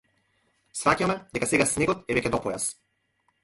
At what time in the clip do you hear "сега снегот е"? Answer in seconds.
1.53-2.19